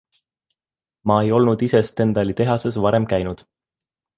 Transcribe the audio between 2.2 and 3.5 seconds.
tehases varem käinud.